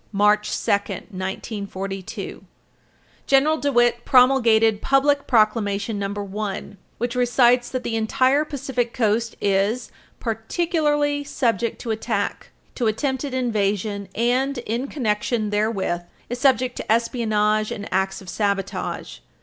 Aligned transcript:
March 0.11 0.49
2, 0.65 0.71
192, 1.11 2.43
General 3.27 3.57
DeWitt 3.57 4.03
promulgated 4.03 4.81
Public 4.81 5.27
Proclamation 5.27 5.99
No. 5.99 6.07
1, 6.09 6.15
[Footnote 6.23 6.71
2/2] 6.71 6.77
which 6.97 7.13
recites 7.15 7.69
that 7.69 7.83
the 7.83 7.95
entire 7.95 8.43
Pacific 8.43 8.95
Coast 8.95 9.35
is 9.39 9.91
"particularly 10.19 11.23
subject 11.23 11.77
to 11.81 11.91
attack, 11.91 12.49
to 12.73 12.87
attempted 12.87 13.35
invasion..., 13.35 14.09
and, 14.15 14.57
in 14.65 14.87
connection 14.87 15.51
therewith, 15.51 16.01
is 16.29 16.39
subject 16.39 16.77
to 16.77 16.91
espionage 16.91 17.69
and 17.71 17.87
acts 17.93 18.21
of 18.23 18.27
sabotage." 18.27 19.19